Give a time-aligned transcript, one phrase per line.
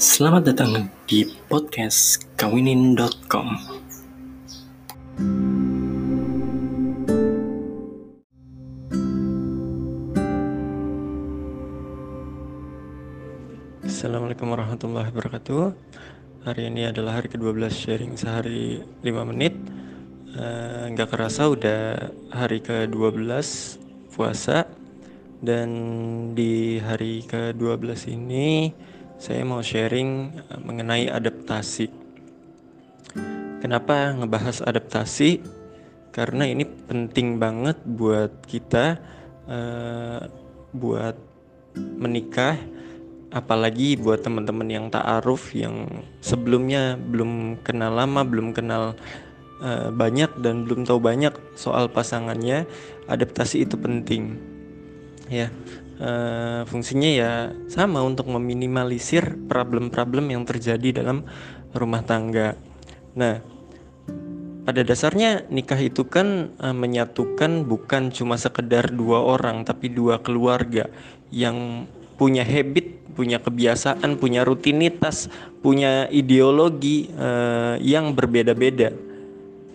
[0.00, 3.52] Selamat datang di podcast kawinin.com.
[13.84, 15.76] Assalamualaikum warahmatullahi wabarakatuh.
[16.48, 19.52] Hari ini adalah hari ke-12 sharing sehari 5 menit.
[20.32, 23.28] Eh, nggak uh, kerasa udah hari ke-12
[24.16, 24.64] puasa
[25.44, 25.68] dan
[26.32, 28.72] di hari ke-12 ini
[29.20, 31.92] saya mau sharing eh, mengenai adaptasi.
[33.60, 35.44] Kenapa ngebahas adaptasi?
[36.10, 38.98] Karena ini penting banget buat kita
[39.46, 40.26] uh,
[40.74, 41.14] buat
[41.76, 42.58] menikah,
[43.30, 48.98] apalagi buat teman-teman yang ta'aruf yang sebelumnya belum kenal lama, belum kenal
[49.62, 52.66] uh, banyak dan belum tahu banyak soal pasangannya,
[53.06, 54.34] adaptasi itu penting.
[55.30, 55.52] Ya,
[56.00, 57.32] uh, fungsinya ya
[57.68, 61.28] sama untuk meminimalisir problem-problem yang terjadi dalam
[61.76, 62.56] rumah tangga.
[63.14, 63.38] Nah,
[64.64, 70.88] pada dasarnya nikah itu kan uh, menyatukan bukan cuma sekedar dua orang tapi dua keluarga
[71.30, 71.86] yang
[72.20, 75.32] punya habit, punya kebiasaan, punya rutinitas,
[75.64, 78.92] punya ideologi uh, yang berbeda-beda.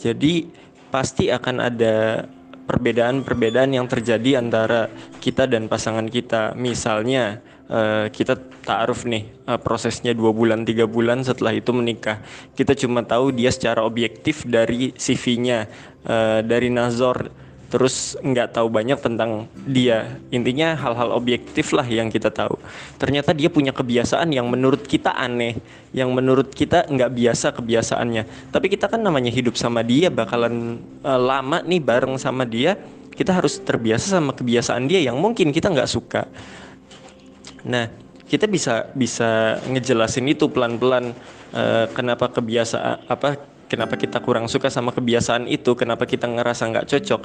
[0.00, 0.48] Jadi
[0.88, 2.24] pasti akan ada
[2.70, 4.86] perbedaan-perbedaan yang terjadi antara
[5.18, 6.54] kita dan pasangan kita.
[6.54, 12.22] Misalnya uh, kita taaruf nih uh, prosesnya dua bulan tiga bulan setelah itu menikah.
[12.54, 15.66] Kita cuma tahu dia secara objektif dari CV-nya,
[16.06, 20.18] uh, eh, dari nazor terus nggak tahu banyak tentang dia.
[20.34, 22.58] Intinya hal-hal objektif lah yang kita tahu.
[22.98, 25.62] Ternyata dia punya kebiasaan yang menurut kita aneh
[25.94, 28.50] yang menurut kita nggak biasa kebiasaannya.
[28.50, 32.74] Tapi kita kan namanya hidup sama dia bakalan uh, lama nih bareng sama dia
[33.14, 36.26] kita harus terbiasa sama kebiasaan dia yang mungkin kita nggak suka.
[37.70, 37.86] Nah
[38.26, 41.10] kita bisa bisa ngejelasin itu pelan-pelan
[41.54, 46.86] uh, kenapa kebiasaan apa kenapa kita kurang suka sama kebiasaan itu, kenapa kita ngerasa nggak
[46.90, 47.20] cocok.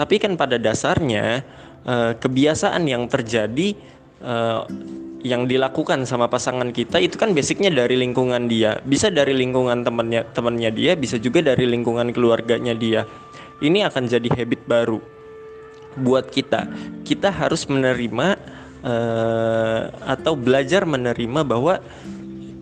[0.00, 1.44] Tapi kan pada dasarnya
[1.84, 3.76] uh, kebiasaan yang terjadi
[4.24, 4.64] uh,
[5.20, 10.24] yang dilakukan sama pasangan kita itu kan basicnya dari lingkungan dia, bisa dari lingkungan temannya
[10.32, 13.04] temannya dia, bisa juga dari lingkungan keluarganya dia.
[13.60, 14.96] Ini akan jadi habit baru
[16.00, 16.64] buat kita.
[17.04, 18.40] Kita harus menerima
[18.80, 21.84] uh, atau belajar menerima bahwa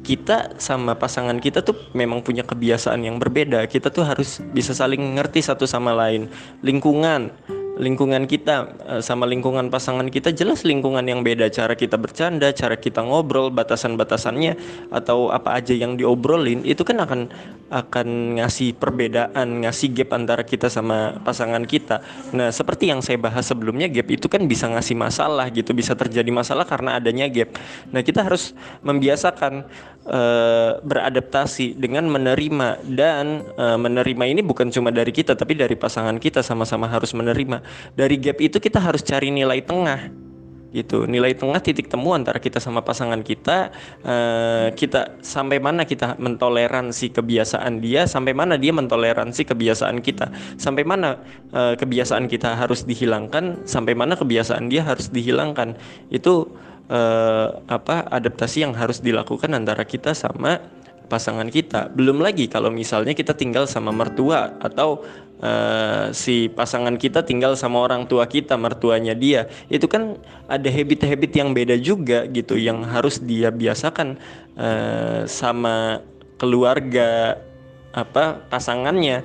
[0.08, 3.68] kita sama pasangan kita tuh memang punya kebiasaan yang berbeda.
[3.68, 6.32] Kita tuh harus bisa saling ngerti satu sama lain.
[6.64, 7.28] Lingkungan
[7.78, 12.74] lingkungan kita eh, sama lingkungan pasangan kita jelas lingkungan yang beda cara kita bercanda cara
[12.74, 14.58] kita ngobrol batasan-batasannya
[14.90, 17.30] atau apa aja yang diobrolin itu kan akan
[17.70, 22.02] akan ngasih perbedaan ngasih gap antara kita sama pasangan kita
[22.34, 26.28] nah seperti yang saya bahas sebelumnya gap itu kan bisa ngasih masalah gitu bisa terjadi
[26.34, 27.54] masalah karena adanya gap
[27.94, 28.52] nah kita harus
[28.82, 29.70] membiasakan
[30.08, 32.82] uh, beradaptasi dengan menerima.
[32.88, 37.62] Dan uh, menerima ini bukan cuma dari kita tapi dari pasangan kita sama-sama harus menerima.
[37.94, 40.28] Dari gap itu kita harus cari nilai tengah
[40.72, 41.08] gitu.
[41.08, 43.72] Nilai tengah titik temu antara kita sama pasangan kita
[44.04, 50.28] uh, kita sampai mana kita mentoleransi kebiasaan dia sampai mana dia mentoleransi kebiasaan kita.
[50.60, 51.20] Sampai mana
[51.52, 55.76] uh, kebiasaan kita harus dihilangkan sampai mana kebiasaan dia harus dihilangkan.
[56.12, 56.52] Itu
[56.88, 60.60] uh, apa adaptasi yang harus dilakukan antara kita sama
[61.08, 65.04] pasangan kita belum lagi kalau misalnya kita tinggal sama mertua atau
[65.42, 69.46] uh, si pasangan kita tinggal sama orang tua kita, mertuanya dia.
[69.70, 74.18] Itu kan ada habit-habit yang beda juga gitu yang harus dia biasakan
[74.58, 76.02] uh, sama
[76.38, 77.40] keluarga
[77.90, 79.24] apa pasangannya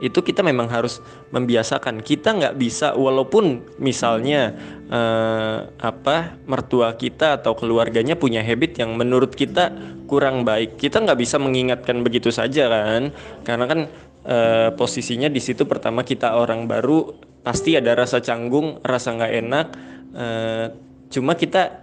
[0.00, 0.98] itu kita memang harus
[1.30, 2.00] membiasakan.
[2.00, 4.56] Kita nggak bisa walaupun misalnya
[4.88, 9.70] uh, apa mertua kita atau keluarganya punya habit yang menurut kita
[10.10, 13.12] kurang baik kita nggak bisa mengingatkan begitu saja kan?
[13.44, 13.80] Karena kan
[14.24, 19.66] uh, posisinya di situ pertama kita orang baru pasti ada rasa canggung rasa nggak enak
[20.12, 20.66] uh,
[21.08, 21.79] cuma kita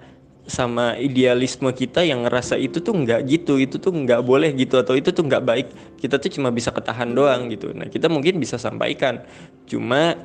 [0.47, 4.95] sama idealisme kita yang ngerasa itu tuh nggak gitu itu tuh nggak boleh gitu atau
[4.95, 5.67] itu tuh nggak baik.
[5.99, 7.75] Kita tuh cuma bisa ketahan doang gitu.
[7.75, 9.21] Nah kita mungkin bisa sampaikan.
[9.67, 10.15] Cuma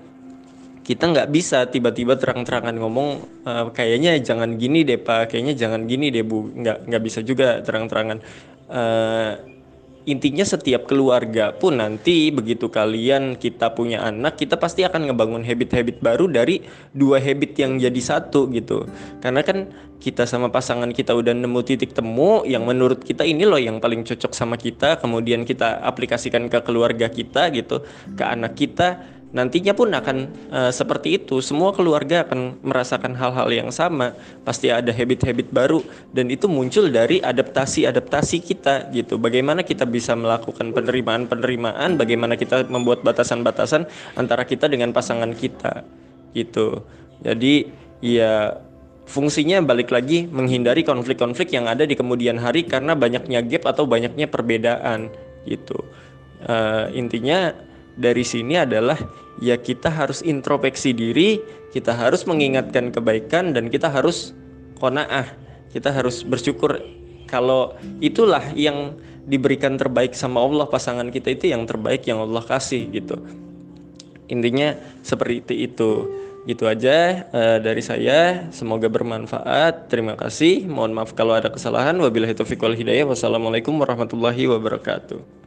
[0.83, 3.09] kita nggak bisa tiba-tiba terang-terangan ngomong
[3.47, 5.35] uh, kayaknya jangan gini deh pak.
[5.35, 6.55] Kayaknya jangan gini deh bu.
[6.55, 8.19] Nggak nggak bisa juga terang-terangan.
[8.73, 9.52] Uh,
[10.05, 16.03] intinya setiap keluarga pun nanti begitu kalian kita punya anak kita pasti akan ngebangun habit-habit
[16.03, 18.87] baru dari dua habit yang jadi satu gitu.
[19.23, 19.71] Karena kan
[20.03, 24.03] kita sama pasangan kita udah nemu titik temu yang menurut kita ini loh yang paling
[24.03, 27.87] cocok sama kita kemudian kita aplikasikan ke keluarga kita gitu
[28.19, 28.99] ke anak kita
[29.33, 30.17] nantinya pun akan
[30.53, 31.41] uh, seperti itu.
[31.41, 34.13] Semua keluarga akan merasakan hal-hal yang sama.
[34.45, 35.81] Pasti ada habit-habit baru
[36.13, 39.17] dan itu muncul dari adaptasi-adaptasi kita gitu.
[39.17, 45.83] Bagaimana kita bisa melakukan penerimaan-penerimaan, bagaimana kita membuat batasan-batasan antara kita dengan pasangan kita
[46.37, 46.85] gitu.
[47.25, 47.73] Jadi
[48.05, 48.61] ya
[49.09, 54.29] fungsinya balik lagi menghindari konflik-konflik yang ada di kemudian hari karena banyaknya gap atau banyaknya
[54.29, 55.09] perbedaan
[55.49, 55.81] gitu.
[56.43, 57.55] Uh, intinya
[57.97, 58.97] dari sini adalah
[59.41, 61.41] ya kita harus introspeksi diri,
[61.73, 64.33] kita harus mengingatkan kebaikan dan kita harus
[64.81, 65.29] konaah.
[65.73, 66.81] Kita harus bersyukur
[67.29, 67.73] kalau
[68.05, 73.17] itulah yang diberikan terbaik sama Allah pasangan kita itu yang terbaik yang Allah kasih gitu.
[74.29, 76.21] Intinya seperti itu.
[76.43, 78.51] Gitu aja uh, dari saya.
[78.51, 79.87] Semoga bermanfaat.
[79.87, 80.67] Terima kasih.
[80.67, 81.95] Mohon maaf kalau ada kesalahan.
[81.95, 83.07] Wabillahi taufiq wal hidayah.
[83.07, 85.42] Wassalamualaikum warahmatullahi wabarakatuh.